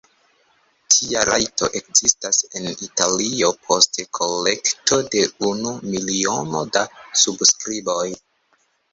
Tia 0.91 1.19
rajto 1.27 1.67
ekzistas 1.79 2.39
en 2.59 2.63
Italio 2.85 3.49
post 3.67 3.99
kolekto 4.19 4.99
de 5.15 5.21
unu 5.49 5.75
miliono 5.97 6.63
da 6.79 6.83
subskriboj. 7.25 8.07